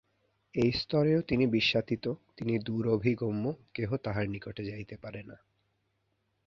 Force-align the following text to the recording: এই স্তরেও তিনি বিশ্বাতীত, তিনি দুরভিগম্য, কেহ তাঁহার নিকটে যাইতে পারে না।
এই 0.55 0.71
স্তরেও 0.71 1.21
তিনি 1.21 1.45
বিশ্বাতীত, 1.47 2.05
তিনি 2.37 2.59
দুরভিগম্য, 2.59 3.45
কেহ 3.73 3.89
তাঁহার 3.95 4.25
নিকটে 4.29 4.63
যাইতে 4.65 4.95
পারে 4.97 5.21
না। 5.23 5.37